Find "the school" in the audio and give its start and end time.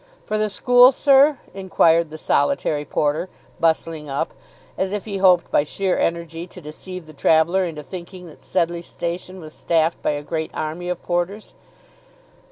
0.39-0.91